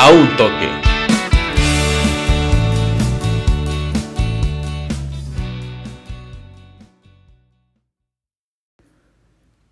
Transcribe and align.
a 0.00 0.12
un 0.12 0.36
toque. 0.36 0.68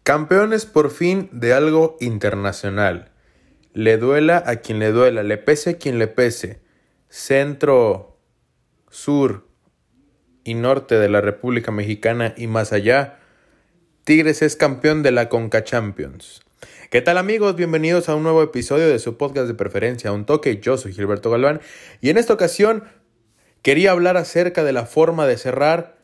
Campeones 0.02 0.66
por 0.66 0.90
fin 0.90 1.28
de 1.30 1.52
algo 1.52 1.96
internacional. 2.00 3.12
Le 3.72 3.98
duela 3.98 4.42
a 4.44 4.56
quien 4.56 4.80
le 4.80 4.90
duela, 4.90 5.22
le 5.22 5.38
pese 5.38 5.70
a 5.70 5.78
quien 5.78 6.00
le 6.00 6.08
pese. 6.08 6.60
Centro, 7.08 8.18
sur 8.90 9.46
y 10.42 10.54
norte 10.54 10.96
de 10.96 11.08
la 11.08 11.20
República 11.20 11.70
Mexicana 11.70 12.34
y 12.36 12.48
más 12.48 12.72
allá, 12.72 13.20
Tigres 14.02 14.42
es 14.42 14.56
campeón 14.56 15.04
de 15.04 15.12
la 15.12 15.28
Conca 15.28 15.62
Champions. 15.62 16.45
¿Qué 16.90 17.02
tal 17.02 17.18
amigos? 17.18 17.56
Bienvenidos 17.56 18.08
a 18.08 18.14
un 18.14 18.22
nuevo 18.22 18.44
episodio 18.44 18.88
de 18.88 19.00
su 19.00 19.16
podcast 19.16 19.48
de 19.48 19.54
preferencia, 19.54 20.12
Un 20.12 20.24
Toque. 20.24 20.60
Yo 20.60 20.78
soy 20.78 20.92
Gilberto 20.92 21.30
Galván 21.32 21.60
y 22.00 22.10
en 22.10 22.16
esta 22.16 22.32
ocasión 22.32 22.84
quería 23.62 23.90
hablar 23.90 24.16
acerca 24.16 24.62
de 24.62 24.72
la 24.72 24.86
forma 24.86 25.26
de 25.26 25.36
cerrar 25.36 25.98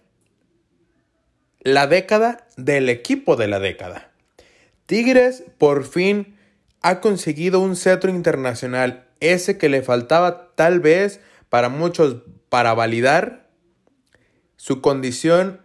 la 1.61 1.87
década 1.87 2.49
del 2.57 2.89
equipo 2.89 3.37
de 3.37 3.47
la 3.47 3.61
década. 3.61 4.11
Tigres 4.87 5.45
por 5.57 5.85
fin 5.85 6.37
ha 6.81 7.01
conseguido 7.01 7.61
un 7.61 7.77
cetro 7.77 8.11
internacional, 8.11 9.07
ese 9.21 9.59
que 9.59 9.69
le 9.69 9.83
faltaba 9.83 10.53
tal 10.57 10.81
vez 10.81 11.21
para 11.49 11.69
muchos 11.69 12.17
para 12.49 12.75
validar 12.75 13.49
su 14.57 14.81
condición 14.81 15.61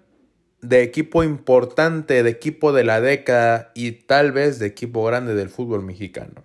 de 0.68 0.84
equipo 0.84 1.24
importante, 1.24 2.24
de 2.24 2.30
equipo 2.30 2.74
de 2.74 2.84
la 2.84 3.00
década 3.00 3.72
y 3.74 3.92
tal 3.92 4.34
vez 4.34 4.60
de 4.60 4.68
equipo 4.68 5.04
grande 5.06 5.34
del 5.34 5.50
fútbol 5.50 5.82
mexicano. 5.82 6.44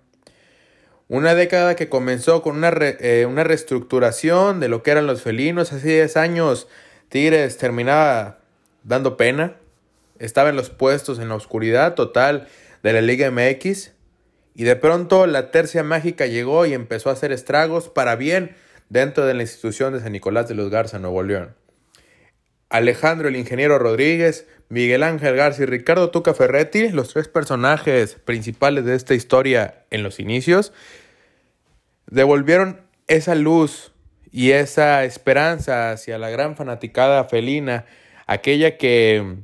Una 1.09 1.35
década 1.35 1.75
que 1.75 1.89
comenzó 1.89 2.41
con 2.41 2.55
una, 2.55 2.71
eh, 2.79 3.25
una 3.29 3.43
reestructuración 3.43 4.61
de 4.61 4.69
lo 4.69 4.81
que 4.81 4.91
eran 4.91 5.07
los 5.07 5.21
felinos. 5.21 5.73
Hace 5.73 5.89
10 5.89 6.15
años 6.17 6.67
Tigres 7.09 7.57
terminaba 7.57 8.39
dando 8.83 9.17
pena. 9.17 9.57
Estaba 10.19 10.49
en 10.49 10.55
los 10.55 10.69
puestos 10.69 11.19
en 11.19 11.27
la 11.27 11.35
oscuridad 11.35 11.93
total 11.95 12.47
de 12.81 12.93
la 12.93 13.01
Liga 13.01 13.29
MX. 13.29 13.91
Y 14.55 14.63
de 14.63 14.75
pronto 14.77 15.27
la 15.27 15.51
tercia 15.51 15.83
mágica 15.83 16.27
llegó 16.27 16.65
y 16.65 16.73
empezó 16.73 17.09
a 17.09 17.13
hacer 17.13 17.33
estragos 17.33 17.89
para 17.89 18.15
bien 18.15 18.55
dentro 18.87 19.25
de 19.25 19.33
la 19.33 19.41
institución 19.41 19.93
de 19.93 19.99
San 19.99 20.13
Nicolás 20.13 20.47
de 20.47 20.55
los 20.55 20.69
Garza, 20.69 20.99
Nuevo 20.99 21.23
León. 21.23 21.62
Alejandro 22.73 23.27
el 23.27 23.35
Ingeniero 23.35 23.77
Rodríguez, 23.77 24.47
Miguel 24.67 25.03
Ángel 25.03 25.35
García 25.35 25.65
y 25.65 25.67
Ricardo 25.67 26.09
Tuca 26.09 26.33
Ferretti, 26.33 26.89
los 26.89 27.13
tres 27.13 27.27
personajes 27.27 28.15
principales 28.15 28.83
de 28.83 28.95
esta 28.95 29.13
historia 29.13 29.85
en 29.91 30.01
los 30.01 30.19
inicios, 30.19 30.73
devolvieron 32.07 32.81
esa 33.07 33.35
luz 33.35 33.91
y 34.31 34.53
esa 34.53 35.03
esperanza 35.03 35.91
hacia 35.91 36.17
la 36.17 36.31
gran 36.31 36.55
fanaticada 36.55 37.25
felina, 37.25 37.85
aquella 38.25 38.75
que, 38.77 39.35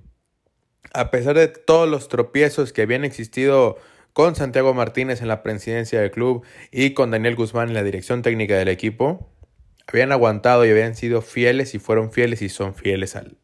a 0.92 1.12
pesar 1.12 1.38
de 1.38 1.50
todos 1.50 1.88
los 1.88 2.08
tropiezos 2.08 2.74
que 2.74 2.82
habían 2.82 3.06
existido 3.06 3.78
con 4.14 4.36
Santiago 4.36 4.74
Martínez 4.74 5.22
en 5.22 5.28
la 5.28 5.44
presidencia 5.44 6.02
del 6.02 6.10
club 6.10 6.44
y 6.72 6.96
con 6.96 7.12
Daniel 7.12 7.36
Guzmán 7.36 7.68
en 7.68 7.76
la 7.76 7.84
dirección 7.84 8.24
técnica 8.24 8.58
del 8.58 8.70
equipo, 8.70 9.30
habían 9.92 10.12
aguantado 10.12 10.66
y 10.66 10.70
habían 10.70 10.96
sido 10.96 11.22
fieles 11.22 11.76
y 11.76 11.80
fueron 11.80 12.12
fieles 12.12 12.42
y 12.42 12.50
son 12.50 12.76
fieles 12.76 13.16
al, 13.16 13.38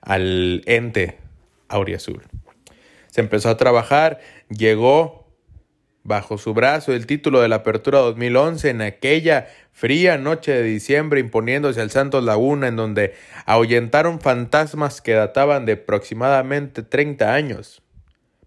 al 0.00 0.62
ente 0.66 1.18
auriazul. 1.68 2.22
Se 3.10 3.20
empezó 3.20 3.48
a 3.48 3.56
trabajar, 3.56 4.20
llegó 4.48 5.24
bajo 6.04 6.36
su 6.36 6.52
brazo 6.52 6.92
el 6.92 7.06
título 7.06 7.40
de 7.40 7.48
la 7.48 7.56
Apertura 7.56 7.98
2011 8.00 8.70
en 8.70 8.82
aquella 8.82 9.48
fría 9.72 10.18
noche 10.18 10.52
de 10.52 10.62
diciembre 10.62 11.18
imponiéndose 11.18 11.80
al 11.80 11.90
Santos 11.90 12.22
Laguna 12.22 12.68
en 12.68 12.76
donde 12.76 13.14
ahuyentaron 13.46 14.20
fantasmas 14.20 15.00
que 15.00 15.12
databan 15.12 15.64
de 15.64 15.72
aproximadamente 15.72 16.82
30 16.82 17.32
años, 17.32 17.82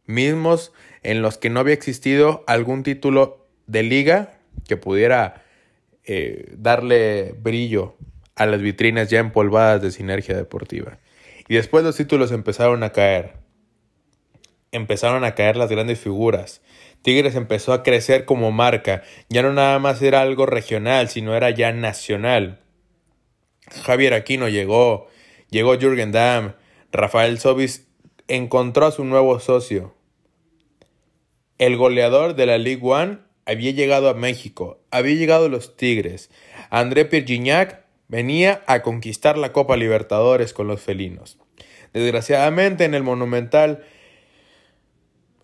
mismos 0.05 0.71
en 1.01 1.21
los 1.21 1.37
que 1.37 1.49
no 1.49 1.59
había 1.59 1.73
existido 1.73 2.43
algún 2.45 2.83
título 2.83 3.47
de 3.65 3.83
liga 3.83 4.33
que 4.67 4.77
pudiera 4.77 5.43
eh, 6.09 6.53
darle 6.57 7.35
brillo 7.37 7.97
a 8.35 8.45
las 8.45 8.61
vitrinas 8.61 9.09
ya 9.09 9.19
empolvadas 9.19 9.81
de 9.81 9.91
sinergia 9.91 10.37
deportiva. 10.37 10.99
Y 11.49 11.55
después 11.55 11.83
los 11.83 11.97
títulos 11.97 12.31
empezaron 12.31 12.81
a 12.83 12.93
caer. 12.93 13.33
Empezaron 14.71 15.25
a 15.25 15.35
caer 15.35 15.57
las 15.57 15.69
grandes 15.69 15.99
figuras. 15.99 16.61
Tigres 17.01 17.35
empezó 17.35 17.73
a 17.73 17.83
crecer 17.83 18.23
como 18.23 18.53
marca. 18.53 19.03
Ya 19.27 19.41
no 19.41 19.51
nada 19.51 19.79
más 19.79 20.01
era 20.01 20.21
algo 20.21 20.45
regional, 20.45 21.09
sino 21.09 21.35
era 21.35 21.49
ya 21.49 21.73
nacional. 21.73 22.61
Javier 23.83 24.13
Aquino 24.13 24.47
llegó. 24.47 25.07
Llegó 25.49 25.77
Jürgen 25.77 26.13
Damm. 26.13 26.53
Rafael 26.93 27.37
Sobis 27.37 27.85
encontró 28.29 28.85
a 28.85 28.91
su 28.91 29.03
nuevo 29.03 29.39
socio. 29.41 29.93
El 31.57 31.75
goleador 31.75 32.35
de 32.35 32.45
la 32.45 32.57
League 32.57 32.81
One 32.81 33.26
había 33.47 33.71
llegado 33.71 34.09
a 34.09 34.13
México, 34.13 34.79
había 34.91 35.15
llegado 35.15 35.49
los 35.49 35.77
Tigres. 35.77 36.29
André 36.69 37.05
Pierre 37.05 37.79
venía 38.09 38.61
a 38.67 38.83
conquistar 38.83 39.37
la 39.37 39.53
Copa 39.53 39.77
Libertadores 39.77 40.53
con 40.53 40.67
los 40.67 40.81
felinos. 40.81 41.37
Desgraciadamente 41.93 42.83
en 42.85 42.93
el 42.93 43.03
Monumental 43.03 43.83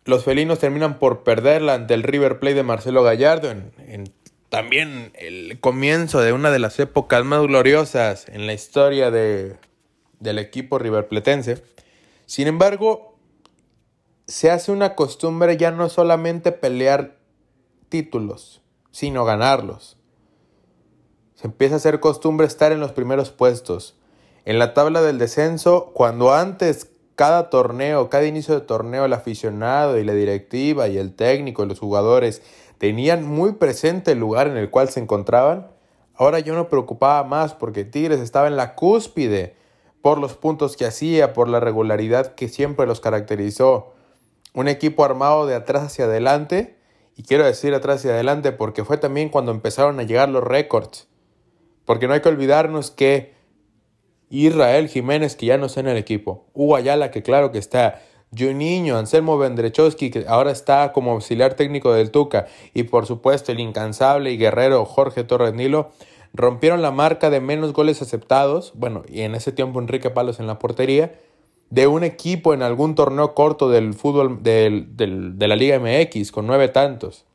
los 0.05 0.25
felinos 0.25 0.59
terminan 0.59 0.99
por 0.99 1.23
perderla 1.23 1.75
ante 1.75 1.93
el 1.93 2.03
River 2.03 2.39
Plate 2.39 2.55
de 2.55 2.63
Marcelo 2.63 3.03
Gallardo 3.03 3.49
en, 3.49 4.13
también 4.49 5.11
el 5.15 5.59
comienzo 5.61 6.21
de 6.21 6.33
una 6.33 6.51
de 6.51 6.59
las 6.59 6.79
épocas 6.79 7.23
más 7.23 7.41
gloriosas 7.41 8.27
en 8.27 8.45
la 8.45 8.53
historia 8.53 9.09
de, 9.11 9.55
del 10.19 10.39
equipo 10.39 10.77
riverpletense. 10.77 11.63
Sin 12.25 12.47
embargo, 12.47 13.17
se 14.27 14.51
hace 14.51 14.71
una 14.71 14.93
costumbre 14.93 15.57
ya 15.57 15.71
no 15.71 15.89
solamente 15.89 16.51
pelear 16.51 17.22
títulos, 17.93 18.63
sino 18.89 19.23
ganarlos. 19.23 19.99
Se 21.35 21.45
empieza 21.45 21.75
a 21.75 21.77
hacer 21.77 21.99
costumbre 21.99 22.47
estar 22.47 22.71
en 22.71 22.79
los 22.79 22.91
primeros 22.91 23.29
puestos. 23.29 23.99
En 24.45 24.57
la 24.57 24.73
tabla 24.73 25.03
del 25.03 25.19
descenso, 25.19 25.91
cuando 25.93 26.33
antes 26.33 26.89
cada 27.13 27.51
torneo, 27.51 28.09
cada 28.09 28.25
inicio 28.25 28.55
de 28.55 28.61
torneo, 28.61 29.05
el 29.05 29.13
aficionado 29.13 29.99
y 29.99 30.03
la 30.03 30.13
directiva 30.13 30.87
y 30.87 30.97
el 30.97 31.13
técnico 31.13 31.63
y 31.63 31.67
los 31.67 31.79
jugadores 31.79 32.41
tenían 32.79 33.27
muy 33.27 33.51
presente 33.51 34.13
el 34.13 34.19
lugar 34.19 34.47
en 34.47 34.57
el 34.57 34.71
cual 34.71 34.89
se 34.89 34.99
encontraban, 34.99 35.67
ahora 36.15 36.39
yo 36.39 36.55
no 36.55 36.69
preocupaba 36.69 37.23
más 37.23 37.53
porque 37.53 37.85
Tigres 37.85 38.21
estaba 38.21 38.47
en 38.47 38.55
la 38.55 38.73
cúspide 38.73 39.55
por 40.01 40.17
los 40.17 40.33
puntos 40.33 40.77
que 40.77 40.87
hacía, 40.87 41.33
por 41.33 41.47
la 41.47 41.59
regularidad 41.59 42.33
que 42.33 42.49
siempre 42.49 42.87
los 42.87 43.01
caracterizó. 43.01 43.93
Un 44.55 44.67
equipo 44.67 45.05
armado 45.05 45.45
de 45.45 45.53
atrás 45.53 45.83
hacia 45.83 46.05
adelante 46.05 46.81
y 47.15 47.23
quiero 47.23 47.45
decir 47.45 47.73
atrás 47.73 48.03
y 48.05 48.09
adelante 48.09 48.51
porque 48.51 48.83
fue 48.83 48.97
también 48.97 49.29
cuando 49.29 49.51
empezaron 49.51 49.99
a 49.99 50.03
llegar 50.03 50.29
los 50.29 50.43
récords. 50.43 51.07
Porque 51.85 52.07
no 52.07 52.13
hay 52.13 52.21
que 52.21 52.29
olvidarnos 52.29 52.91
que 52.91 53.33
Israel 54.29 54.87
Jiménez, 54.87 55.35
que 55.35 55.47
ya 55.47 55.57
no 55.57 55.67
está 55.67 55.81
en 55.81 55.89
el 55.89 55.97
equipo, 55.97 56.47
Hugo 56.53 56.75
Ayala, 56.75 57.11
que 57.11 57.21
claro 57.21 57.51
que 57.51 57.59
está, 57.59 58.01
Juninho, 58.35 58.97
Anselmo 58.97 59.37
Vendrechowski, 59.37 60.09
que 60.09 60.25
ahora 60.27 60.51
está 60.51 60.91
como 60.91 61.11
auxiliar 61.11 61.53
técnico 61.53 61.93
del 61.93 62.09
Tuca, 62.09 62.47
y 62.73 62.83
por 62.83 63.05
supuesto 63.05 63.51
el 63.51 63.59
incansable 63.59 64.31
y 64.31 64.37
guerrero 64.37 64.85
Jorge 64.85 65.23
Torres 65.23 65.53
Nilo, 65.53 65.91
rompieron 66.33 66.81
la 66.81 66.89
marca 66.89 67.29
de 67.29 67.41
menos 67.41 67.73
goles 67.73 68.01
aceptados, 68.01 68.71
bueno, 68.75 69.03
y 69.07 69.21
en 69.21 69.35
ese 69.35 69.51
tiempo 69.51 69.79
Enrique 69.79 70.09
Palos 70.09 70.39
en 70.39 70.47
la 70.47 70.57
portería, 70.57 71.13
de 71.73 71.87
un 71.87 72.03
equipo 72.03 72.53
en 72.53 72.61
algún 72.61 72.93
torneo 72.93 73.33
corto 73.33 73.67
del 73.67 73.95
fútbol 73.95 74.43
de 74.43 75.47
la 75.47 75.55
Liga 75.55 75.79
MX 75.79 76.31
con 76.31 76.45
nueve 76.45 76.67
tantos. 76.67 77.25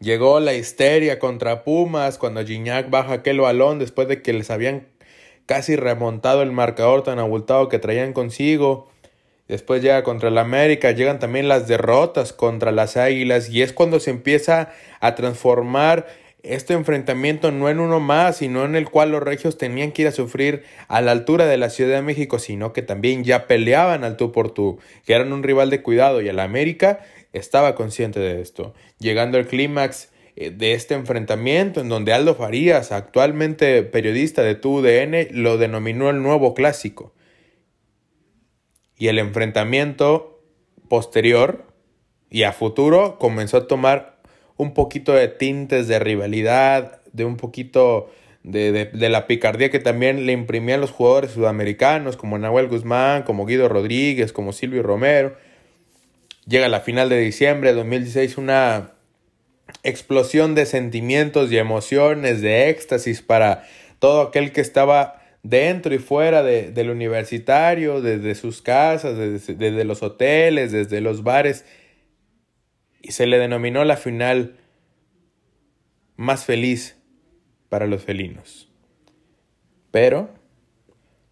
Llegó 0.00 0.38
la 0.38 0.52
histeria 0.52 1.18
contra 1.18 1.64
Pumas 1.64 2.18
cuando 2.18 2.44
Gignac 2.44 2.90
baja 2.90 3.14
aquel 3.14 3.40
balón 3.40 3.78
después 3.78 4.06
de 4.06 4.20
que 4.20 4.34
les 4.34 4.50
habían 4.50 4.86
casi 5.46 5.76
remontado 5.76 6.42
el 6.42 6.52
marcador 6.52 7.02
tan 7.02 7.18
abultado 7.18 7.70
que 7.70 7.78
traían 7.78 8.12
consigo. 8.12 8.90
Después 9.48 9.80
llega 9.80 10.02
contra 10.02 10.28
el 10.28 10.36
América, 10.36 10.90
llegan 10.90 11.18
también 11.18 11.48
las 11.48 11.66
derrotas 11.66 12.34
contra 12.34 12.70
las 12.70 12.98
Águilas 12.98 13.48
y 13.48 13.62
es 13.62 13.72
cuando 13.72 13.98
se 13.98 14.10
empieza 14.10 14.72
a 15.00 15.14
transformar 15.14 16.06
este 16.44 16.74
enfrentamiento 16.74 17.50
no 17.50 17.68
en 17.68 17.80
uno 17.80 18.00
más, 18.00 18.36
sino 18.36 18.64
en 18.64 18.76
el 18.76 18.90
cual 18.90 19.10
los 19.10 19.22
regios 19.22 19.58
tenían 19.58 19.92
que 19.92 20.02
ir 20.02 20.08
a 20.08 20.12
sufrir 20.12 20.62
a 20.88 21.00
la 21.00 21.12
altura 21.12 21.46
de 21.46 21.56
la 21.56 21.70
Ciudad 21.70 21.96
de 21.96 22.02
México, 22.02 22.38
sino 22.38 22.72
que 22.72 22.82
también 22.82 23.24
ya 23.24 23.46
peleaban 23.46 24.04
al 24.04 24.16
tú 24.16 24.30
por 24.30 24.52
tú, 24.52 24.78
que 25.06 25.14
eran 25.14 25.32
un 25.32 25.42
rival 25.42 25.70
de 25.70 25.82
cuidado 25.82 26.20
y 26.20 26.28
el 26.28 26.38
América 26.38 27.00
estaba 27.32 27.74
consciente 27.74 28.20
de 28.20 28.40
esto. 28.40 28.74
Llegando 28.98 29.38
al 29.38 29.46
clímax 29.46 30.12
eh, 30.36 30.50
de 30.50 30.74
este 30.74 30.94
enfrentamiento, 30.94 31.80
en 31.80 31.88
donde 31.88 32.12
Aldo 32.12 32.34
Farías, 32.34 32.92
actualmente 32.92 33.82
periodista 33.82 34.42
de 34.42 34.54
TUDN, 34.54 35.42
lo 35.42 35.58
denominó 35.58 36.10
el 36.10 36.22
nuevo 36.22 36.54
clásico. 36.54 37.14
Y 38.96 39.08
el 39.08 39.18
enfrentamiento 39.18 40.42
posterior 40.88 41.66
y 42.30 42.42
a 42.42 42.52
futuro 42.52 43.18
comenzó 43.18 43.56
a 43.56 43.66
tomar 43.66 44.13
un 44.56 44.74
poquito 44.74 45.12
de 45.12 45.28
tintes 45.28 45.88
de 45.88 45.98
rivalidad, 45.98 47.00
de 47.12 47.24
un 47.24 47.36
poquito 47.36 48.10
de, 48.44 48.90
la 48.92 49.26
picardía 49.26 49.70
que 49.70 49.80
también 49.80 50.26
le 50.26 50.32
imprimían 50.32 50.80
los 50.80 50.90
jugadores 50.90 51.32
sudamericanos, 51.32 52.16
como 52.16 52.38
Nahuel 52.38 52.68
Guzmán, 52.68 53.22
como 53.22 53.46
Guido 53.46 53.68
Rodríguez, 53.68 54.32
como 54.32 54.52
Silvio 54.52 54.82
Romero. 54.82 55.36
Llega 56.46 56.68
la 56.68 56.80
final 56.80 57.08
de 57.08 57.18
diciembre 57.18 57.70
de 57.70 57.76
2016 57.76 58.36
una 58.36 58.92
explosión 59.82 60.54
de 60.54 60.66
sentimientos 60.66 61.50
y 61.50 61.56
emociones, 61.56 62.42
de 62.42 62.68
éxtasis 62.68 63.22
para 63.22 63.66
todo 63.98 64.20
aquel 64.20 64.52
que 64.52 64.60
estaba 64.60 65.22
dentro 65.42 65.94
y 65.94 65.98
fuera 65.98 66.42
de, 66.42 66.70
del 66.70 66.90
universitario, 66.90 68.02
desde 68.02 68.34
sus 68.34 68.60
casas, 68.60 69.16
desde, 69.16 69.54
desde 69.54 69.84
los 69.84 70.02
hoteles, 70.02 70.70
desde 70.70 71.00
los 71.00 71.22
bares. 71.22 71.64
Y 73.04 73.12
se 73.12 73.26
le 73.26 73.38
denominó 73.38 73.84
la 73.84 73.98
final 73.98 74.56
más 76.16 76.46
feliz 76.46 76.96
para 77.68 77.86
los 77.86 78.02
felinos. 78.02 78.72
Pero 79.90 80.30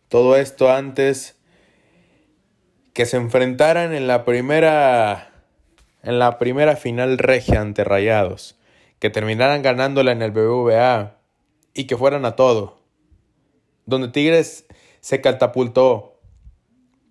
todo 0.09 0.37
esto 0.37 0.71
antes 0.71 1.39
que 2.93 3.07
se 3.07 3.17
enfrentaran 3.17 3.95
en 3.95 4.07
la 4.07 4.27
primera 4.27 5.33
en 6.03 6.19
la 6.19 6.39
primera 6.39 6.77
final 6.77 7.17
regia 7.17 7.63
ante 7.63 7.85
Rayados, 7.85 8.59
que 8.99 9.09
terminaran 9.09 9.63
ganándola 9.63 10.13
en 10.13 10.21
el 10.21 10.31
BBVA 10.31 11.17
y 11.73 11.85
que 11.85 11.97
fueran 11.97 12.27
a 12.27 12.37
todo. 12.37 12.83
Donde 13.87 14.09
Tigres 14.09 14.67
se 15.01 15.23
catapultó, 15.23 16.21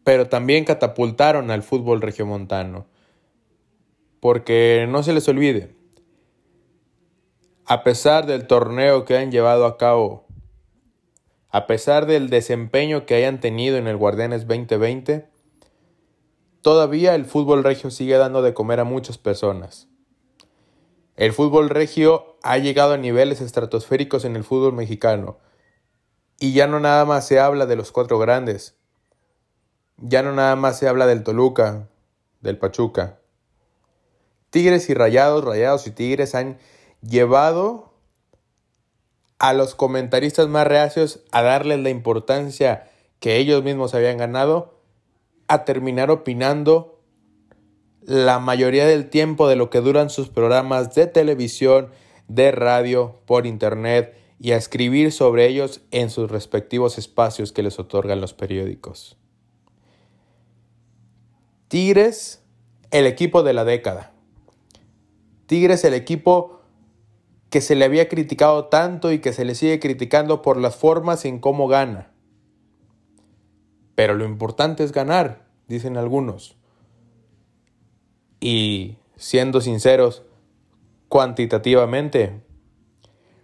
pero 0.03 0.29
también 0.29 0.65
catapultaron 0.65 1.49
al 1.49 1.63
fútbol 1.63 1.99
regiomontano. 1.99 2.90
Porque 4.21 4.85
no 4.88 5.03
se 5.03 5.12
les 5.12 5.27
olvide, 5.27 5.75
a 7.65 7.83
pesar 7.83 8.25
del 8.27 8.47
torneo 8.47 9.03
que 9.03 9.18
han 9.18 9.31
llevado 9.31 9.65
a 9.65 9.77
cabo, 9.77 10.27
a 11.50 11.68
pesar 11.68 12.06
del 12.06 12.29
desempeño 12.29 13.06
que 13.06 13.15
hayan 13.15 13.39
tenido 13.39 13.77
en 13.77 13.88
el 13.88 13.97
Guardianes 13.97 14.47
2020, 14.47 15.27
todavía 16.62 17.15
el 17.15 17.25
fútbol 17.25 17.63
regio 17.63 17.89
sigue 17.91 18.18
dando 18.18 18.41
de 18.41 18.53
comer 18.53 18.79
a 18.79 18.83
muchas 18.83 19.18
personas. 19.18 19.89
El 21.15 21.33
fútbol 21.33 21.69
regio 21.69 22.38
ha 22.44 22.57
llegado 22.57 22.94
a 22.94 22.97
niveles 22.97 23.41
estratosféricos 23.41 24.24
en 24.24 24.35
el 24.35 24.44
fútbol 24.44 24.74
mexicano. 24.74 25.39
Y 26.39 26.53
ya 26.53 26.67
no 26.67 26.79
nada 26.79 27.06
más 27.06 27.25
se 27.25 27.39
habla 27.39 27.65
de 27.65 27.75
los 27.75 27.91
cuatro 27.91 28.19
grandes. 28.19 28.77
Ya 29.97 30.24
no 30.24 30.31
nada 30.31 30.56
más 30.56 30.77
se 30.77 30.88
habla 30.88 31.07
del 31.07 31.24
Toluca, 31.24 31.89
del 32.41 32.57
Pachuca. 32.57 33.20
Tigres 34.51 34.89
y 34.89 34.94
Rayados, 34.94 35.44
Rayados 35.44 35.88
y 35.88 35.92
Tigres 35.92 36.36
han 36.36 36.57
llevado 37.01 37.94
a 39.39 39.53
los 39.53 39.74
comentaristas 39.74 40.48
más 40.50 40.68
reacios 40.68 41.24
a 41.31 41.42
darles 41.42 41.80
la 41.80 41.89
importancia 41.89 42.92
que 43.19 43.38
ellos 43.38 43.63
mismos 43.63 43.95
habían 43.95 44.18
ganado 44.18 44.77
a 45.48 45.65
terminar 45.65 46.12
opinando 46.12 47.01
la 48.01 48.39
mayoría 48.39 48.86
del 48.86 49.09
tiempo 49.09 49.48
de 49.48 49.56
lo 49.56 49.69
que 49.69 49.80
duran 49.80 50.09
sus 50.09 50.30
programas 50.30 50.94
de 50.95 51.07
televisión, 51.07 51.89
de 52.27 52.51
radio, 52.51 53.21
por 53.25 53.45
internet 53.45 54.15
y 54.39 54.51
a 54.51 54.57
escribir 54.57 55.12
sobre 55.12 55.48
ellos 55.48 55.81
en 55.92 56.09
sus 56.09 56.30
respectivos 56.30 56.98
espacios 56.98 57.51
que 57.51 57.63
les 57.63 57.80
otorgan 57.80 58.19
los 58.19 58.33
periódicos. 58.33 59.18
Tigres, 61.68 62.44
el 62.89 63.06
equipo 63.06 63.44
de 63.44 63.53
la 63.53 63.63
década. 63.63 64.10
Tigres, 65.51 65.83
el 65.83 65.94
equipo 65.94 66.62
que 67.50 67.59
se 67.59 67.75
le 67.75 67.83
había 67.83 68.07
criticado 68.07 68.68
tanto 68.68 69.12
y 69.12 69.19
que 69.19 69.33
se 69.33 69.44
le 69.44 69.53
sigue 69.53 69.81
criticando 69.81 70.42
por 70.42 70.56
las 70.56 70.77
formas 70.77 71.25
en 71.25 71.39
cómo 71.39 71.68
gana. 71.68 72.13
Pero 73.94 74.13
lo 74.13 74.24
importante 74.24 74.86
es 74.86 74.94
ganar, 74.94 75.50
dicen 75.68 75.98
algunos. 75.98 76.56
Y 78.39 78.95
siendo 79.18 79.59
sinceros, 79.59 80.24
cuantitativamente, 81.09 82.45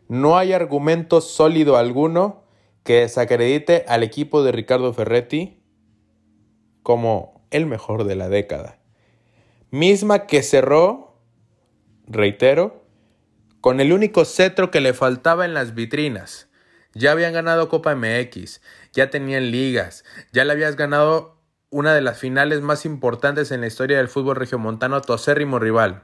no 0.07 0.37
hay 0.37 0.53
argumento 0.53 1.19
sólido 1.19 1.75
alguno 1.75 2.43
que 2.83 3.01
desacredite 3.01 3.83
al 3.85 4.03
equipo 4.03 4.43
de 4.43 4.53
Ricardo 4.53 4.93
Ferretti 4.93 5.61
como 6.83 7.41
el 7.51 7.65
mejor 7.65 8.05
de 8.05 8.15
la 8.15 8.29
década. 8.29 8.79
Misma 9.71 10.25
que 10.25 10.41
cerró, 10.41 11.06
reitero, 12.07 12.83
con 13.61 13.79
el 13.79 13.91
único 13.91 14.25
cetro 14.25 14.71
que 14.71 14.81
le 14.81 14.93
faltaba 14.93 15.45
en 15.45 15.53
las 15.53 15.75
vitrinas. 15.75 16.47
Ya 16.93 17.11
habían 17.11 17.33
ganado 17.33 17.69
Copa 17.69 17.95
MX, 17.95 18.61
ya 18.93 19.09
tenían 19.09 19.51
ligas, 19.51 20.03
ya 20.31 20.45
le 20.45 20.53
habías 20.53 20.75
ganado 20.75 21.37
una 21.69 21.93
de 21.93 22.01
las 22.01 22.17
finales 22.17 22.61
más 22.61 22.85
importantes 22.85 23.51
en 23.51 23.61
la 23.61 23.67
historia 23.67 23.97
del 23.97 24.07
fútbol 24.07 24.37
regiomontano 24.37 24.95
a 24.95 25.01
tu 25.01 25.13
acérrimo 25.13 25.59
rival. 25.59 26.03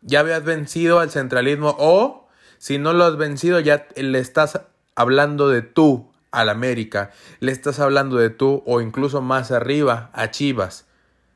Ya 0.00 0.20
habías 0.20 0.44
vencido 0.44 0.98
al 0.98 1.10
centralismo 1.10 1.76
o, 1.78 2.28
si 2.58 2.78
no 2.78 2.92
lo 2.94 3.04
has 3.04 3.16
vencido, 3.16 3.60
ya 3.60 3.86
le 3.96 4.18
estás 4.18 4.60
hablando 4.96 5.48
de 5.48 5.62
tú 5.62 6.10
al 6.30 6.48
América, 6.48 7.12
le 7.38 7.52
estás 7.52 7.78
hablando 7.78 8.16
de 8.16 8.30
tú 8.30 8.62
o 8.66 8.80
incluso 8.80 9.20
más 9.20 9.52
arriba 9.52 10.10
a 10.14 10.30
Chivas, 10.30 10.86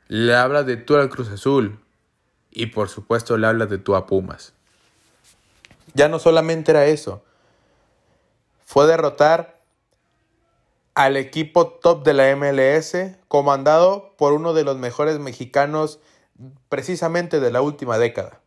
le 0.08 0.34
hablas 0.34 0.66
de 0.66 0.76
tú 0.76 0.96
al 0.96 1.08
Cruz 1.08 1.28
Azul 1.28 1.78
y 2.50 2.66
por 2.66 2.88
supuesto 2.88 3.36
le 3.36 3.46
hablas 3.46 3.70
de 3.70 3.78
tú 3.78 3.94
a 3.96 4.06
Pumas. 4.06 4.54
Ya 5.94 6.08
no 6.08 6.18
solamente 6.18 6.72
era 6.72 6.86
eso, 6.86 7.22
fue 8.64 8.86
derrotar 8.86 9.58
al 10.94 11.16
equipo 11.16 11.68
top 11.68 12.04
de 12.04 12.12
la 12.12 12.34
MLS, 12.34 12.96
comandado 13.28 14.14
por 14.18 14.32
uno 14.32 14.52
de 14.52 14.64
los 14.64 14.76
mejores 14.76 15.18
mexicanos 15.18 16.00
precisamente 16.68 17.40
de 17.40 17.50
la 17.50 17.62
última 17.62 17.98
década, 17.98 18.40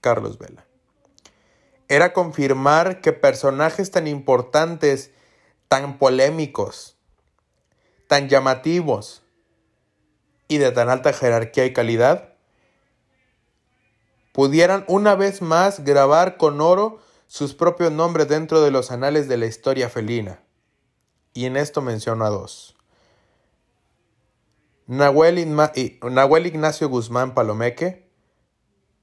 Carlos 0.00 0.38
Vela. 0.38 0.66
Era 1.88 2.12
confirmar 2.12 3.00
que 3.00 3.12
personajes 3.12 3.90
tan 3.90 4.06
importantes, 4.06 5.12
tan 5.68 5.98
polémicos, 5.98 6.96
tan 8.08 8.28
llamativos 8.28 9.22
y 10.48 10.58
de 10.58 10.72
tan 10.72 10.88
alta 10.88 11.12
jerarquía 11.12 11.64
y 11.64 11.72
calidad, 11.72 12.33
pudieran 14.34 14.84
una 14.88 15.14
vez 15.14 15.42
más 15.42 15.84
grabar 15.84 16.36
con 16.38 16.60
oro 16.60 16.98
sus 17.28 17.54
propios 17.54 17.92
nombres 17.92 18.26
dentro 18.26 18.62
de 18.62 18.72
los 18.72 18.90
anales 18.90 19.28
de 19.28 19.36
la 19.36 19.46
historia 19.46 19.88
felina. 19.88 20.40
Y 21.34 21.46
en 21.46 21.56
esto 21.56 21.80
menciono 21.80 22.24
a 22.24 22.30
dos. 22.30 22.74
Nahuel, 24.88 25.38
Ignacio 25.38 26.88
Guzmán 26.88 27.32
Palomeque 27.32 28.10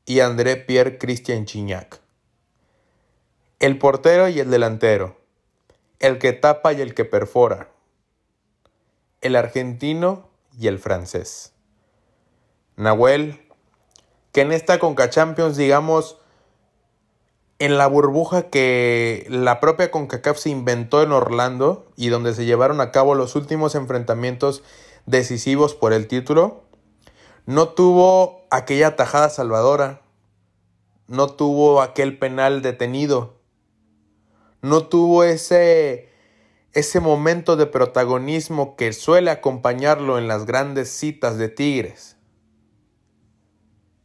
y 0.06 0.20
André 0.20 0.58
Pierre 0.58 0.98
Christian 0.98 1.46
Chiñac. 1.46 2.02
El 3.60 3.80
portero 3.80 4.28
y 4.28 4.38
el 4.42 4.52
delantero. 4.52 5.16
El 6.00 6.20
que 6.20 6.34
tapa 6.34 6.74
y 6.74 6.82
el 6.82 6.94
que 6.94 7.06
perfora. 7.06 7.72
El 9.22 9.38
argentino 9.38 10.30
y 10.60 10.68
el 10.68 10.78
francés. 10.78 11.54
Nahuel, 12.76 13.41
que 14.32 14.42
en 14.42 14.52
esta 14.52 14.80
Conca 14.80 15.10
Champions, 15.10 15.58
digamos, 15.58 16.18
en 17.62 17.78
la 17.78 17.86
burbuja 17.86 18.50
que 18.50 19.28
la 19.30 19.60
propia 19.60 19.92
CONCACAF 19.92 20.36
se 20.38 20.50
inventó 20.50 21.04
en 21.04 21.12
Orlando 21.12 21.86
y 21.96 22.10
donde 22.10 22.34
se 22.34 22.46
llevaron 22.46 22.82
a 22.82 22.92
cabo 22.92 23.14
los 23.14 23.36
últimos 23.36 23.76
enfrentamientos 23.76 24.64
decisivos 25.06 25.76
por 25.76 25.94
el 25.94 26.08
título, 26.08 26.64
no 27.46 27.70
tuvo 27.70 28.46
aquella 28.50 28.96
tajada 28.96 29.30
salvadora, 29.30 30.02
no 31.06 31.28
tuvo 31.28 31.84
aquel 31.84 32.18
penal 32.18 32.64
detenido, 32.64 33.36
no 34.64 34.88
tuvo 34.88 35.24
ese, 35.24 36.10
ese 36.74 37.00
momento 37.00 37.58
de 37.58 37.68
protagonismo 37.68 38.76
que 38.76 38.92
suele 38.92 39.30
acompañarlo 39.30 40.18
en 40.18 40.28
las 40.28 40.48
grandes 40.48 40.90
citas 40.90 41.38
de 41.38 41.50
Tigres. 41.50 42.18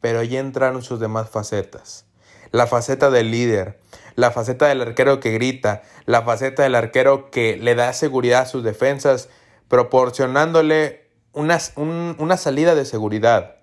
Pero 0.01 0.21
ahí 0.21 0.37
entraron 0.37 0.83
sus 0.83 1.01
demás 1.01 1.31
facetas 1.31 2.07
la 2.53 2.67
faceta 2.67 3.11
del 3.11 3.31
líder, 3.31 3.79
la 4.15 4.31
faceta 4.31 4.67
del 4.67 4.81
arquero 4.81 5.21
que 5.21 5.33
grita, 5.33 5.83
la 6.07 6.23
faceta 6.23 6.63
del 6.63 6.75
arquero 6.75 7.31
que 7.31 7.57
le 7.57 7.75
da 7.75 7.93
seguridad 7.93 8.43
a 8.43 8.47
sus 8.47 8.65
defensas, 8.65 9.29
proporcionándole 9.69 11.11
una, 11.33 11.59
una 11.77 12.37
salida 12.37 12.75
de 12.75 12.85
seguridad. 12.85 13.57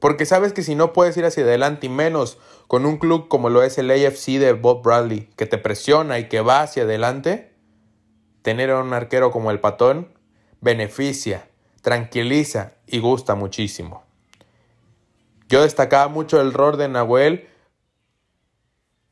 Porque 0.00 0.26
sabes 0.26 0.52
que 0.52 0.62
si 0.62 0.74
no 0.74 0.92
puedes 0.92 1.16
ir 1.16 1.24
hacia 1.24 1.44
adelante 1.44 1.86
y 1.86 1.90
menos 1.90 2.38
con 2.66 2.86
un 2.86 2.98
club 2.98 3.28
como 3.28 3.50
lo 3.50 3.62
es 3.62 3.78
el 3.78 3.90
AFC 3.90 4.38
de 4.38 4.52
Bob 4.52 4.82
Bradley, 4.82 5.30
que 5.36 5.46
te 5.46 5.58
presiona 5.58 6.18
y 6.18 6.28
que 6.28 6.40
va 6.40 6.62
hacia 6.62 6.84
adelante, 6.84 7.54
tener 8.42 8.70
a 8.70 8.80
un 8.80 8.92
arquero 8.92 9.30
como 9.30 9.50
el 9.50 9.60
patón 9.60 10.12
beneficia, 10.60 11.48
tranquiliza 11.82 12.72
y 12.86 13.00
gusta 13.00 13.34
muchísimo. 13.34 14.04
Yo 15.48 15.62
destacaba 15.62 16.08
mucho 16.08 16.40
el 16.40 16.52
rol 16.52 16.78
de 16.78 16.88
Nahuel 16.88 17.48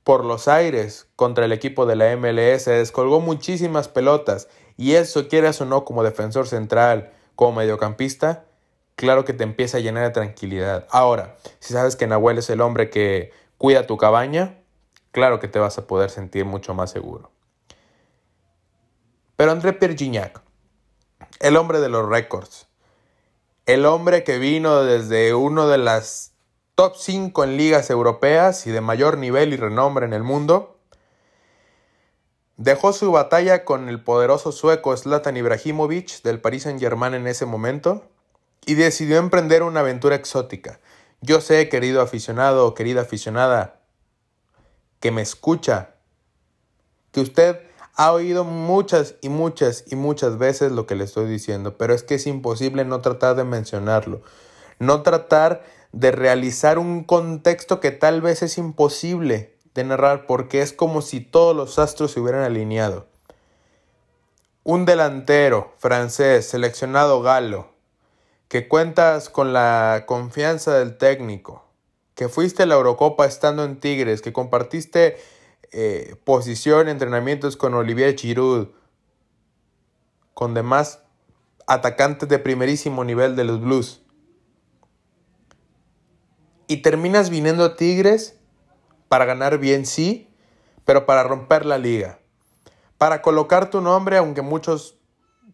por 0.05 0.25
los 0.25 0.49
aires 0.49 1.07
contra 1.17 1.45
el 1.45 1.53
equipo 1.53 1.87
de 1.87 1.97
la 1.97 2.17
MLS, 2.17 2.65
descolgó 2.65 3.21
muchísimas 3.21 3.89
pelotas 3.89 4.49
y 4.77 4.95
eso 4.95 5.29
quieras 5.29 5.61
o 5.61 5.65
no 5.65 5.85
como 5.85 6.03
defensor 6.03 6.49
central, 6.49 7.13
como 7.37 7.59
mediocampista, 7.59 8.45
claro 8.97 9.25
que 9.25 9.33
te 9.33 9.45
empieza 9.45 9.79
a 9.79 9.81
llenar 9.81 10.05
de 10.05 10.11
tranquilidad. 10.11 10.87
Ahora, 10.91 11.37
si 11.61 11.73
sabes 11.73 11.97
que 11.97 12.07
Nahuel 12.07 12.39
es 12.39 12.51
el 12.51 12.61
hombre 12.61 12.91
que 12.91 13.33
cuida 13.59 13.87
tu 13.87 13.97
cabaña, 13.97 14.59
claro 15.13 15.39
que 15.39 15.49
te 15.49 15.59
vas 15.59 15.79
a 15.79 15.87
poder 15.87 16.11
sentir 16.11 16.45
mucho 16.45 16.75
más 16.75 16.91
seguro. 16.91 17.31
Pero 19.37 19.53
André 19.53 19.73
Pierre 19.73 19.97
el 21.41 21.57
hombre 21.57 21.81
de 21.81 21.89
los 21.89 22.09
récords, 22.09 22.69
el 23.67 23.87
hombre 23.87 24.25
que 24.25 24.39
vino 24.39 24.83
desde 24.83 25.35
uno 25.35 25.69
de 25.69 25.79
las 25.79 26.33
top 26.75 26.95
5 26.97 27.45
en 27.45 27.57
ligas 27.57 27.91
europeas 27.91 28.67
y 28.67 28.71
de 28.71 28.81
mayor 28.81 29.19
nivel 29.19 29.53
y 29.53 29.57
renombre 29.57 30.07
en 30.07 30.13
el 30.13 30.23
mundo, 30.23 30.79
dejó 32.57 32.93
su 32.93 33.13
batalla 33.13 33.65
con 33.65 33.89
el 33.89 34.03
poderoso 34.03 34.53
sueco 34.53 34.97
Zlatan 34.97 35.37
Ibrahimovic 35.37 36.23
del 36.23 36.41
Paris 36.41 36.65
Saint-Germain 36.65 37.15
en 37.15 37.27
ese 37.27 37.47
momento 37.47 38.09
y 38.65 38.75
decidió 38.75 39.19
emprender 39.19 39.63
una 39.63 39.81
aventura 39.81 40.17
exótica. 40.17 40.81
Yo 41.21 41.41
sé, 41.41 41.69
querido 41.69 42.03
aficionado 42.03 42.67
o 42.67 42.75
querida 42.75 43.03
aficionada, 43.03 43.81
que 44.99 45.11
me 45.11 45.23
escucha, 45.23 45.95
que 47.13 47.21
usted 47.21 47.61
ha 47.95 48.13
oído 48.13 48.45
muchas 48.45 49.17
y 49.21 49.29
muchas 49.29 49.85
y 49.87 49.97
muchas 49.97 50.39
veces 50.39 50.73
lo 50.73 50.87
que 50.87 50.95
le 50.95 51.05
estoy 51.05 51.27
diciendo, 51.27 51.77
pero 51.77 51.95
es 51.95 52.03
que 52.03 52.15
es 52.15 52.27
imposible 52.27 52.85
no 52.85 53.01
tratar 53.01 53.37
de 53.37 53.45
mencionarlo, 53.45 54.23
no 54.79 55.03
tratar 55.03 55.63
de 55.93 56.11
realizar 56.11 56.79
un 56.79 57.05
contexto 57.05 57.81
que 57.81 57.91
tal 57.91 58.23
vez 58.23 58.43
es 58.43 58.57
imposible 58.57 59.55
de 59.75 59.85
narrar 59.85 60.27
porque 60.27 60.63
es 60.63 60.73
como 60.73 61.03
si 61.03 61.21
todos 61.21 61.55
los 61.55 61.79
astros 61.79 62.13
se 62.13 62.21
hubieran 62.21 62.43
alineado. 62.43 63.07
Un 64.65 64.85
delantero 64.85 65.73
francés 65.79 66.49
seleccionado 66.49 67.21
galo, 67.21 67.73
que 68.49 68.69
cuentas 68.69 69.29
con 69.29 69.53
la 69.53 70.05
confianza 70.07 70.79
del 70.79 70.97
técnico, 70.97 71.65
que 72.15 72.29
fuiste 72.29 72.63
a 72.63 72.67
la 72.67 72.75
Eurocopa 72.75 73.27
estando 73.27 73.65
en 73.65 73.81
Tigres, 73.81 74.23
que 74.23 74.33
compartiste 74.33 75.17
eh, 75.73 76.17
posición, 76.25 76.89
entrenamientos 76.89 77.57
con 77.57 77.75
Olivier 77.75 78.15
Giroud, 78.15 78.69
con 80.35 80.55
demás 80.55 81.01
atacantes 81.67 82.29
de 82.29 82.39
primerísimo 82.39 83.05
nivel 83.05 83.37
de 83.37 83.45
los 83.45 83.61
Blues. 83.61 84.03
Y 86.67 86.79
terminas 86.79 87.31
viniendo 87.31 87.65
a 87.65 87.77
Tigres 87.77 88.39
para 89.09 89.25
ganar 89.25 89.59
bien, 89.59 89.87
sí, 89.87 90.31
pero 90.85 91.07
para 91.07 91.23
romper 91.23 91.67
la 91.67 91.79
liga. 91.79 92.19
Para 92.99 93.23
colocar 93.23 93.71
tu 93.71 93.81
nombre, 93.81 94.17
aunque 94.17 94.43
muchos 94.43 94.99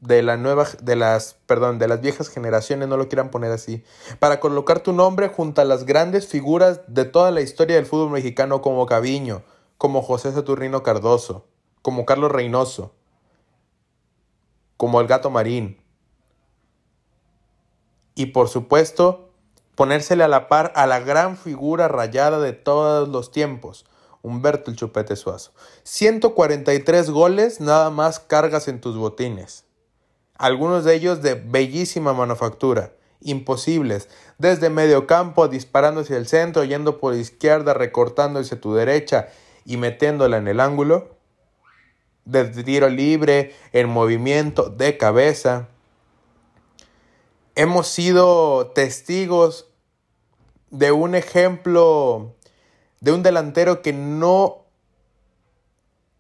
de 0.00 0.22
la 0.22 0.36
nueva 0.36 0.66
de 0.80 0.96
las 0.96 1.34
perdón, 1.46 1.78
de 1.78 1.88
las 1.88 2.00
viejas 2.00 2.28
generaciones 2.28 2.88
no 2.88 2.96
lo 2.96 3.08
quieran 3.08 3.30
poner 3.30 3.50
así, 3.50 3.84
para 4.18 4.38
colocar 4.38 4.80
tu 4.80 4.92
nombre 4.92 5.28
junto 5.28 5.60
a 5.60 5.64
las 5.64 5.84
grandes 5.84 6.28
figuras 6.28 6.80
de 6.86 7.04
toda 7.04 7.30
la 7.30 7.40
historia 7.40 7.76
del 7.76 7.86
fútbol 7.86 8.10
mexicano 8.10 8.62
como 8.62 8.86
Caviño, 8.86 9.42
como 9.78 10.02
José 10.02 10.32
Saturnino 10.32 10.82
Cardoso, 10.82 11.46
como 11.82 12.04
Carlos 12.04 12.32
Reynoso, 12.32 12.92
como 14.76 15.00
el 15.00 15.06
gato 15.06 15.30
marín. 15.30 15.80
Y 18.16 18.26
por 18.26 18.48
supuesto, 18.48 19.30
ponérsele 19.76 20.24
a 20.24 20.28
la 20.28 20.48
par 20.48 20.72
a 20.74 20.86
la 20.88 20.98
gran 20.98 21.36
figura 21.36 21.86
rayada 21.86 22.40
de 22.40 22.52
todos 22.52 23.08
los 23.08 23.30
tiempos, 23.30 23.86
Humberto 24.20 24.72
el 24.72 24.76
Chupete 24.76 25.14
Suazo. 25.14 25.52
143 25.84 27.10
goles 27.10 27.60
nada 27.60 27.88
más 27.90 28.18
cargas 28.18 28.66
en 28.66 28.80
tus 28.80 28.96
botines. 28.96 29.64
Algunos 30.34 30.84
de 30.84 30.96
ellos 30.96 31.22
de 31.22 31.34
bellísima 31.34 32.12
manufactura, 32.12 32.94
imposibles, 33.20 34.08
desde 34.38 34.70
medio 34.70 35.06
campo 35.06 35.46
disparando 35.46 36.00
hacia 36.00 36.16
el 36.16 36.26
centro, 36.26 36.64
yendo 36.64 36.98
por 36.98 37.14
izquierda, 37.14 37.74
recortando 37.74 38.40
hacia 38.40 38.60
tu 38.60 38.74
derecha 38.74 39.28
y 39.68 39.76
metiéndola 39.76 40.38
en 40.38 40.48
el 40.48 40.60
ángulo, 40.60 41.14
de 42.24 42.46
tiro 42.64 42.88
libre, 42.88 43.54
en 43.72 43.86
movimiento, 43.90 44.70
de 44.70 44.96
cabeza. 44.96 45.68
Hemos 47.54 47.86
sido 47.86 48.68
testigos 48.68 49.70
de 50.70 50.90
un 50.90 51.14
ejemplo 51.14 52.34
de 53.00 53.12
un 53.12 53.22
delantero 53.22 53.82
que 53.82 53.92
no 53.92 54.64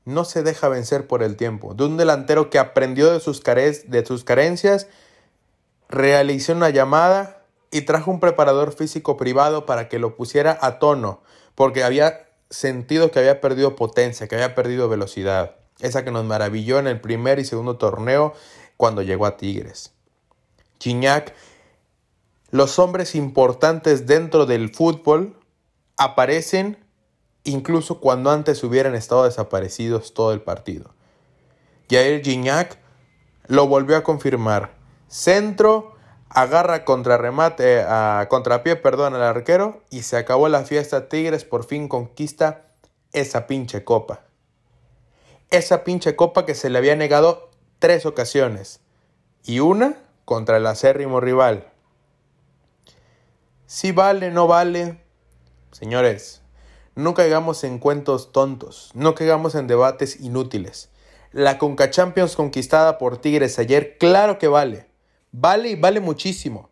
no 0.04 0.24
se 0.24 0.42
deja 0.42 0.68
vencer 0.68 1.06
por 1.06 1.22
el 1.22 1.36
tiempo, 1.36 1.72
de 1.74 1.84
un 1.84 1.96
delantero 1.96 2.50
que 2.50 2.58
aprendió 2.58 3.10
de 3.10 3.20
sus, 3.20 3.42
de 3.42 4.04
sus 4.06 4.24
carencias, 4.24 4.88
realizó 5.88 6.52
una 6.52 6.70
llamada 6.70 7.44
y 7.70 7.82
trajo 7.82 8.10
un 8.10 8.20
preparador 8.20 8.72
físico 8.72 9.16
privado 9.16 9.64
para 9.66 9.88
que 9.88 9.98
lo 9.98 10.16
pusiera 10.16 10.58
a 10.60 10.78
tono, 10.78 11.22
porque 11.54 11.84
había 11.84 12.27
sentido 12.50 13.10
que 13.10 13.18
había 13.18 13.40
perdido 13.40 13.76
potencia, 13.76 14.28
que 14.28 14.34
había 14.34 14.54
perdido 14.54 14.88
velocidad. 14.88 15.56
Esa 15.80 16.04
que 16.04 16.10
nos 16.10 16.24
maravilló 16.24 16.78
en 16.78 16.86
el 16.86 17.00
primer 17.00 17.38
y 17.38 17.44
segundo 17.44 17.76
torneo 17.76 18.34
cuando 18.76 19.02
llegó 19.02 19.26
a 19.26 19.36
Tigres. 19.36 19.92
Chiñac, 20.78 21.34
los 22.50 22.78
hombres 22.78 23.14
importantes 23.14 24.06
dentro 24.06 24.46
del 24.46 24.74
fútbol 24.74 25.36
aparecen 25.96 26.78
incluso 27.44 28.00
cuando 28.00 28.30
antes 28.30 28.62
hubieran 28.62 28.94
estado 28.94 29.24
desaparecidos 29.24 30.14
todo 30.14 30.32
el 30.32 30.40
partido. 30.40 30.94
Jair 31.90 32.22
Gignac 32.22 32.78
lo 33.46 33.66
volvió 33.66 33.96
a 33.96 34.02
confirmar. 34.02 34.76
Centro, 35.08 35.94
agarra 36.30 36.84
contra 36.84 37.16
remate, 37.16 37.82
a 37.82 38.26
contrapié, 38.28 38.76
perdón, 38.76 39.14
al 39.14 39.22
arquero 39.22 39.82
y 39.90 40.02
se 40.02 40.16
acabó 40.16 40.48
la 40.48 40.64
fiesta. 40.64 41.08
Tigres 41.08 41.44
por 41.44 41.64
fin 41.64 41.88
conquista 41.88 42.66
esa 43.12 43.46
pinche 43.46 43.84
copa. 43.84 44.20
Esa 45.50 45.84
pinche 45.84 46.14
copa 46.16 46.44
que 46.44 46.54
se 46.54 46.70
le 46.70 46.78
había 46.78 46.96
negado 46.96 47.50
tres 47.78 48.06
ocasiones 48.06 48.80
y 49.44 49.60
una 49.60 49.96
contra 50.24 50.58
el 50.58 50.66
acérrimo 50.66 51.20
rival. 51.20 51.68
Si 53.66 53.92
vale, 53.92 54.30
no 54.30 54.46
vale. 54.46 55.00
Señores, 55.72 56.42
no 56.94 57.14
caigamos 57.14 57.64
en 57.64 57.78
cuentos 57.78 58.32
tontos, 58.32 58.90
no 58.94 59.14
caigamos 59.14 59.54
en 59.54 59.66
debates 59.66 60.20
inútiles. 60.20 60.90
La 61.32 61.58
Conca 61.58 61.90
Champions 61.90 62.34
conquistada 62.34 62.98
por 62.98 63.18
Tigres 63.18 63.58
ayer, 63.58 63.96
claro 63.98 64.38
que 64.38 64.48
vale. 64.48 64.87
Vale 65.32 65.70
y 65.70 65.74
vale 65.74 66.00
muchísimo. 66.00 66.70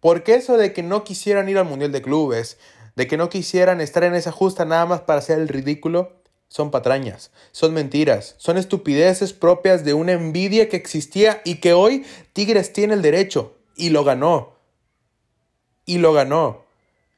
Porque 0.00 0.34
eso 0.34 0.56
de 0.56 0.72
que 0.72 0.82
no 0.82 1.04
quisieran 1.04 1.48
ir 1.48 1.58
al 1.58 1.64
Mundial 1.64 1.92
de 1.92 2.02
Clubes, 2.02 2.58
de 2.96 3.06
que 3.06 3.16
no 3.16 3.28
quisieran 3.28 3.80
estar 3.80 4.04
en 4.04 4.14
esa 4.14 4.32
justa 4.32 4.64
nada 4.64 4.86
más 4.86 5.00
para 5.00 5.20
hacer 5.20 5.38
el 5.38 5.48
ridículo, 5.48 6.12
son 6.48 6.70
patrañas, 6.70 7.30
son 7.52 7.74
mentiras, 7.74 8.34
son 8.38 8.58
estupideces 8.58 9.32
propias 9.32 9.84
de 9.84 9.94
una 9.94 10.12
envidia 10.12 10.68
que 10.68 10.76
existía 10.76 11.40
y 11.44 11.56
que 11.56 11.72
hoy 11.72 12.04
Tigres 12.32 12.72
tiene 12.72 12.94
el 12.94 13.02
derecho 13.02 13.56
y 13.76 13.90
lo 13.90 14.04
ganó. 14.04 14.54
Y 15.86 15.98
lo 15.98 16.12
ganó. 16.12 16.64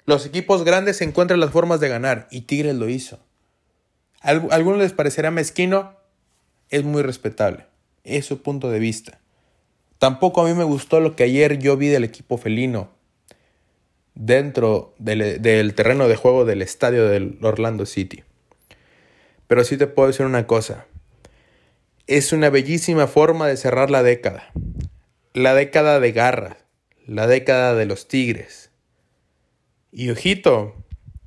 Los 0.07 0.25
equipos 0.25 0.65
grandes 0.65 1.01
encuentran 1.03 1.41
las 1.41 1.51
formas 1.51 1.81
de 1.81 1.89
ganar 1.89 2.29
y 2.31 2.43
Tigres 2.43 2.77
lo 2.77 2.89
hizo. 2.89 3.19
¿A 4.21 4.31
algunos 4.31 4.79
les 4.79 4.93
parecerá 4.93 5.31
mezquino? 5.31 5.97
Es 6.69 6.85
muy 6.85 7.03
respetable. 7.03 7.67
Es 8.05 8.25
su 8.25 8.43
punto 8.43 8.71
de 8.71 8.79
vista. 8.79 9.21
Tampoco 9.99 10.43
a 10.43 10.45
mí 10.45 10.55
me 10.55 10.65
gustó 10.65 11.01
lo 11.01 11.17
que 11.17 11.25
ayer 11.25 11.59
yo 11.59 11.77
vi 11.77 11.89
del 11.89 12.05
equipo 12.05 12.37
felino 12.37 12.91
dentro 14.15 14.95
del, 14.99 15.75
terreno 15.75 16.09
de 16.09 16.17
juego 16.17 16.45
del 16.45 16.63
estadio 16.63 17.07
del 17.07 17.39
Orlando 17.43 17.87
City. 17.87 18.25
Pero 19.47 19.65
sí 19.65 19.77
te 19.77 19.87
puedo 19.87 20.09
decir 20.09 20.27
una 20.27 20.47
cosa. 20.47 20.87
Es 22.07 22.33
una 22.33 22.51
bellísima 22.51 23.07
forma 23.07 23.47
de 23.47 23.57
cerrar 23.57 23.91
la 23.91 24.03
década. 24.03 24.51
La 25.33 25.55
década 25.55 26.01
de 26.01 26.13
garra. 26.13 26.57
La 27.07 27.27
década 27.27 27.75
de 27.75 27.87
los 27.87 28.09
tigres. 28.09 28.71
Y 29.93 30.11
ojito, 30.11 30.75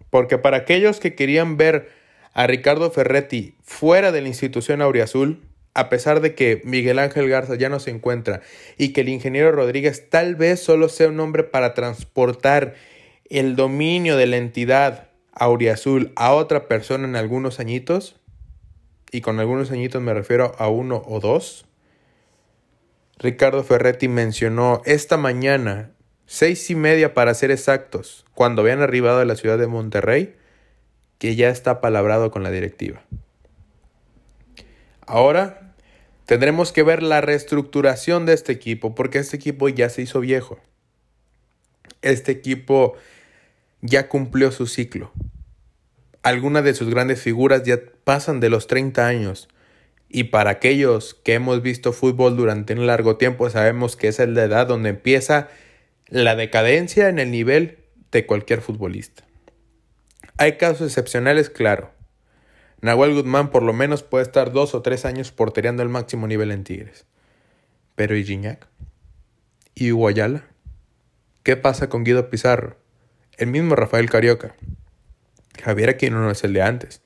porque 0.10 0.38
para 0.38 0.58
aquellos 0.58 1.00
que 1.00 1.16
querían 1.16 1.58
ver 1.58 1.90
a 2.34 2.46
Ricardo 2.46 2.92
Ferretti 2.92 3.56
fuera 3.64 4.12
de 4.12 4.22
la 4.22 4.28
institución 4.28 4.82
auriazul, 4.82 5.42
a 5.74 5.90
pesar 5.90 6.22
de 6.22 6.36
que 6.36 6.62
Miguel 6.66 7.00
Ángel 7.00 7.30
Garza 7.30 7.56
ya 7.56 7.70
no 7.70 7.80
se 7.80 7.92
encuentra 7.92 8.42
y 8.78 8.94
que 8.94 9.02
el 9.02 9.10
ingeniero 9.10 9.52
Rodríguez 9.52 10.10
tal 10.10 10.36
vez 10.36 10.60
solo 10.60 10.90
sea 10.90 11.10
un 11.10 11.20
hombre 11.20 11.44
para 11.44 11.74
transportar 11.74 12.76
el 13.30 13.56
dominio 13.56 14.18
de 14.18 14.28
la 14.28 14.38
entidad 14.38 15.10
auriazul 15.32 16.12
a 16.16 16.34
otra 16.34 16.68
persona 16.68 17.08
en 17.08 17.16
algunos 17.16 17.60
añitos, 17.60 18.20
y 19.12 19.22
con 19.22 19.40
algunos 19.40 19.72
añitos 19.72 20.02
me 20.02 20.14
refiero 20.14 20.56
a 20.58 20.68
uno 20.68 21.04
o 21.08 21.20
dos, 21.20 21.66
Ricardo 23.18 23.64
Ferretti 23.64 24.08
mencionó 24.08 24.82
esta 24.86 25.18
mañana 25.18 25.92
seis 26.26 26.70
y 26.70 26.76
media 26.76 27.14
para 27.14 27.34
ser 27.34 27.52
exactos, 27.52 28.26
cuando 28.34 28.62
habían 28.62 28.82
arribado 28.82 29.20
a 29.20 29.26
la 29.26 29.36
ciudad 29.36 29.58
de 29.58 29.68
Monterrey, 29.68 30.36
que 31.18 31.36
ya 31.36 31.50
está 31.50 31.82
palabrado 31.82 32.32
con 32.32 32.44
la 32.44 32.52
directiva. 32.52 33.02
Ahora 35.10 35.74
tendremos 36.28 36.72
que 36.72 36.84
ver 36.84 37.02
la 37.02 37.20
reestructuración 37.20 38.28
de 38.28 38.34
este 38.34 38.52
equipo, 38.52 38.94
porque 38.94 39.18
este 39.18 39.38
equipo 39.38 39.68
ya 39.68 39.90
se 39.90 40.04
hizo 40.04 40.20
viejo. 40.20 40.60
Este 42.04 42.32
equipo 42.32 42.94
ya 43.82 44.08
cumplió 44.08 44.52
su 44.52 44.68
ciclo. 44.68 45.12
Algunas 46.22 46.64
de 46.64 46.76
sus 46.76 46.92
grandes 46.92 47.24
figuras 47.24 47.64
ya 47.64 47.80
pasan 48.04 48.40
de 48.40 48.50
los 48.50 48.68
30 48.68 49.08
años. 49.08 49.50
Y 50.10 50.26
para 50.26 50.52
aquellos 50.52 51.16
que 51.16 51.34
hemos 51.34 51.64
visto 51.64 51.92
fútbol 51.92 52.38
durante 52.38 52.74
un 52.74 52.86
largo 52.86 53.18
tiempo, 53.18 53.50
sabemos 53.50 53.96
que 53.96 54.10
esa 54.10 54.24
es 54.26 54.30
la 54.30 54.44
edad 54.44 54.68
donde 54.68 54.90
empieza 54.90 55.48
la 56.08 56.36
decadencia 56.36 57.10
en 57.10 57.18
el 57.18 57.32
nivel 57.32 57.80
de 58.12 58.28
cualquier 58.28 58.62
futbolista. 58.62 59.24
Hay 60.38 60.58
casos 60.58 60.86
excepcionales, 60.86 61.50
claro. 61.50 61.98
Nahuel 62.82 63.14
Guzmán 63.14 63.52
por 63.52 63.64
lo 63.64 63.74
menos 63.74 64.04
puede 64.04 64.24
estar 64.24 64.52
dos 64.52 64.74
o 64.74 64.82
tres 64.82 65.04
años 65.04 65.32
portereando 65.32 65.84
el 65.84 65.90
máximo 65.90 66.28
nivel 66.28 66.52
en 66.52 66.64
Tigres. 66.64 67.06
Pero 67.96 68.16
¿y 68.16 68.24
Gignac? 68.24 68.68
¿Y 69.76 69.92
Hugo 69.92 70.10
¿Qué 71.44 71.58
pasa 71.58 71.90
con 71.90 72.04
Guido 72.04 72.30
Pizarro? 72.30 72.78
El 73.38 73.48
mismo 73.48 73.76
Rafael 73.76 74.10
Carioca. 74.10 74.56
Javier 75.62 75.90
Aquino 75.90 76.22
no 76.22 76.32
es 76.32 76.44
el 76.44 76.54
de 76.54 76.62
antes. 76.62 77.02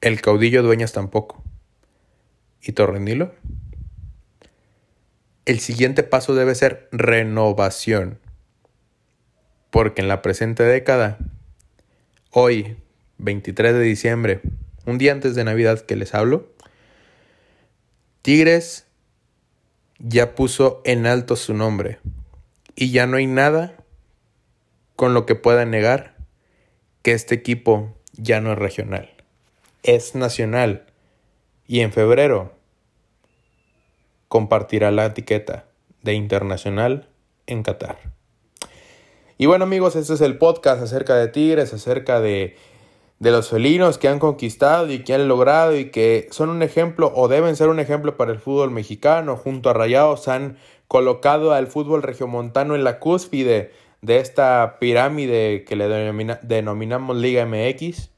El 0.00 0.20
caudillo 0.20 0.62
Dueñas 0.62 0.92
tampoco. 0.92 1.42
¿Y 2.60 2.72
Torrenilo? 2.72 3.34
El 5.44 5.60
siguiente 5.60 6.02
paso 6.02 6.34
debe 6.34 6.54
ser 6.54 6.88
renovación. 6.92 8.18
Porque 9.70 10.02
en 10.02 10.08
la 10.08 10.22
presente 10.22 10.62
década 10.62 11.18
hoy, 12.30 12.76
23 13.18 13.72
de 13.72 13.80
diciembre, 13.80 14.40
un 14.86 14.98
día 14.98 15.12
antes 15.12 15.34
de 15.34 15.44
Navidad 15.44 15.80
que 15.80 15.96
les 15.96 16.14
hablo, 16.14 16.48
Tigres 18.22 18.86
ya 19.98 20.34
puso 20.34 20.80
en 20.84 21.06
alto 21.06 21.36
su 21.36 21.54
nombre 21.54 21.98
y 22.74 22.90
ya 22.90 23.06
no 23.06 23.16
hay 23.16 23.26
nada 23.26 23.76
con 24.94 25.12
lo 25.12 25.26
que 25.26 25.34
pueda 25.34 25.64
negar 25.64 26.16
que 27.02 27.12
este 27.12 27.34
equipo 27.34 27.94
ya 28.12 28.40
no 28.40 28.52
es 28.52 28.58
regional, 28.58 29.10
es 29.82 30.14
nacional 30.14 30.86
y 31.66 31.80
en 31.80 31.92
febrero 31.92 32.54
compartirá 34.28 34.90
la 34.90 35.06
etiqueta 35.06 35.66
de 36.02 36.14
internacional 36.14 37.08
en 37.46 37.62
Qatar. 37.62 37.98
Y 39.38 39.46
bueno 39.46 39.64
amigos, 39.64 39.96
este 39.96 40.14
es 40.14 40.20
el 40.20 40.38
podcast 40.38 40.82
acerca 40.82 41.14
de 41.16 41.28
Tigres, 41.28 41.72
acerca 41.74 42.20
de, 42.20 42.56
de 43.18 43.30
los 43.30 43.48
felinos 43.48 43.98
que 43.98 44.08
han 44.08 44.18
conquistado 44.18 44.90
y 44.90 45.02
que 45.02 45.14
han 45.14 45.28
logrado 45.28 45.76
y 45.76 45.90
que 45.90 46.28
son 46.30 46.50
un 46.50 46.62
ejemplo 46.62 47.12
o 47.14 47.28
deben 47.28 47.56
ser 47.56 47.68
un 47.68 47.80
ejemplo 47.80 48.16
para 48.16 48.32
el 48.32 48.38
fútbol 48.38 48.70
mexicano. 48.70 49.36
Junto 49.36 49.70
a 49.70 49.72
Rayados 49.72 50.28
han 50.28 50.58
colocado 50.88 51.52
al 51.52 51.66
fútbol 51.66 52.02
regiomontano 52.02 52.74
en 52.74 52.84
la 52.84 52.98
cúspide 52.98 53.72
de 54.02 54.18
esta 54.18 54.76
pirámide 54.78 55.64
que 55.64 55.76
le 55.76 55.88
denominamos 56.42 57.16
Liga 57.16 57.46
MX. 57.46 58.10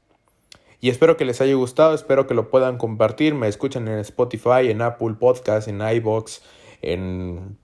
Y 0.81 0.89
espero 0.89 1.17
que 1.17 1.25
les 1.25 1.41
haya 1.41 1.55
gustado, 1.55 1.93
espero 1.93 2.27
que 2.27 2.33
lo 2.33 2.49
puedan 2.49 2.77
compartir. 2.77 3.35
Me 3.35 3.47
escuchan 3.47 3.87
en 3.87 3.99
Spotify, 3.99 4.69
en 4.69 4.81
Apple 4.81 5.15
Podcast, 5.19 5.67
en 5.67 5.81
iBox, 5.81 6.41
en 6.81 7.57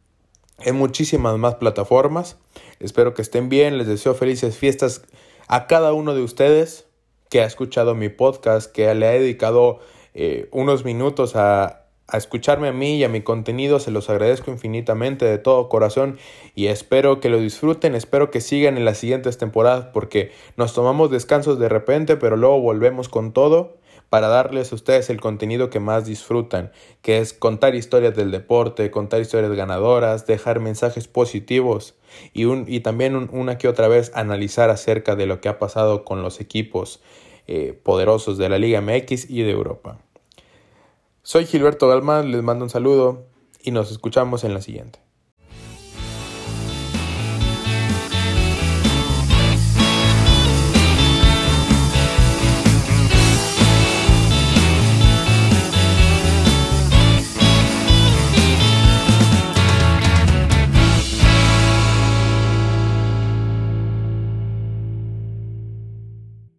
en 0.60 0.75
muchísimas 0.75 1.38
más 1.38 1.56
plataformas. 1.56 2.38
Espero 2.80 3.13
que 3.13 3.22
estén 3.22 3.50
bien, 3.50 3.77
les 3.77 3.88
deseo 3.88 4.13
felices 4.15 4.58
fiestas 4.58 5.04
a 5.48 5.67
cada 5.67 5.93
uno 5.93 6.15
de 6.15 6.21
ustedes 6.21 6.85
que 7.36 7.41
ha 7.41 7.45
escuchado 7.45 7.95
mi 7.95 8.08
podcast, 8.08 8.71
que 8.71 8.95
le 8.95 9.08
ha 9.08 9.12
dedicado 9.12 9.80
eh, 10.13 10.48
unos 10.54 10.86
minutos 10.86 11.36
a, 11.36 11.82
a 12.08 12.17
escucharme 12.17 12.69
a 12.69 12.71
mí 12.71 12.95
y 12.95 13.04
a 13.04 13.10
mi 13.10 13.24
contenido. 13.24 13.82
Se 13.82 13.91
los 13.91 14.10
agradezco 14.10 14.52
infinitamente 14.52 15.26
de 15.26 15.38
todo 15.38 15.67
corazón 15.67 16.17
y 16.56 16.67
espero 16.67 17.19
que 17.19 17.28
lo 17.28 17.38
disfruten, 17.38 17.93
espero 17.93 18.32
que 18.32 18.39
sigan 18.39 18.78
en 18.78 18.86
las 18.86 19.00
siguientes 19.00 19.38
temporadas 19.38 19.88
porque 19.93 20.32
nos 20.56 20.74
tomamos 20.74 21.12
descansos 21.12 21.60
de 21.60 21.67
repente, 21.67 22.15
pero 22.15 22.38
luego 22.38 22.62
volvemos 22.62 23.10
con 23.10 23.34
todo 23.34 23.80
para 24.15 24.30
darles 24.30 24.71
a 24.71 24.75
ustedes 24.75 25.10
el 25.10 25.19
contenido 25.19 25.69
que 25.69 25.82
más 25.82 26.06
disfrutan, 26.06 26.71
que 27.01 27.17
es 27.17 27.34
contar 27.34 27.75
historias 27.75 28.15
del 28.15 28.32
deporte, 28.32 28.89
contar 28.89 29.19
historias 29.19 29.51
ganadoras, 29.51 30.25
dejar 30.25 30.62
mensajes 30.62 31.10
positivos 31.10 31.95
y, 32.32 32.45
un, 32.45 32.63
y 32.65 32.80
también 32.80 33.30
una 33.34 33.58
que 33.58 33.67
otra 33.67 33.89
vez 33.89 34.13
analizar 34.15 34.69
acerca 34.69 35.17
de 35.17 35.25
lo 35.25 35.41
que 35.41 35.49
ha 35.49 35.60
pasado 35.60 36.06
con 36.06 36.21
los 36.21 36.39
equipos 36.39 37.01
eh, 37.47 37.78
poderosos 37.84 38.38
de 38.38 38.47
la 38.47 38.58
Liga 38.58 38.80
MX 38.80 39.30
y 39.30 39.41
de 39.41 39.51
Europa. 39.51 39.99
Soy 41.21 41.45
Gilberto 41.45 41.89
Galmán, 41.89 42.32
les 42.32 42.41
mando 42.41 42.63
un 42.63 42.69
saludo 42.69 43.25
y 43.63 43.71
nos 43.71 43.91
escuchamos 43.91 44.45
en 44.45 44.54
la 44.54 44.62
siguiente. 44.62 45.05